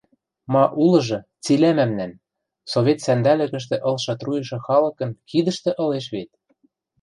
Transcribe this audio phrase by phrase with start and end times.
[0.53, 2.13] Ма улыжы– цилӓ мӓмнӓн,
[2.71, 6.31] совет сӓндӓлӹкӹштӹ ылшы труйышы халыкын кидӹштӹ ылеш вет!